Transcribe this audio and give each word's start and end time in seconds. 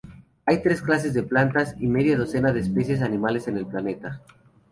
Hay 0.47 0.63
tres 0.63 0.81
clases 0.81 1.13
de 1.13 1.21
plantas 1.21 1.75
y 1.79 1.85
media 1.85 2.17
docena 2.17 2.51
de 2.51 2.61
especies 2.61 3.03
animales 3.03 3.47
en 3.47 3.57
el 3.57 3.67
planeta. 3.67 4.23